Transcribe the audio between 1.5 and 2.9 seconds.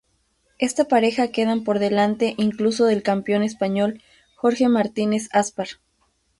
por delante incluso